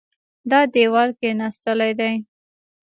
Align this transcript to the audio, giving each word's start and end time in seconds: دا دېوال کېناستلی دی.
دا 0.49 0.59
دېوال 0.73 1.09
کېناستلی 1.19 1.91
دی. 1.99 2.13